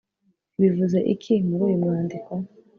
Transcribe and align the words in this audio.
bivuze 0.59 0.97
iki 1.13 1.33
muri 1.47 1.61
uyu 1.67 1.77
mwandiko? 1.83 2.31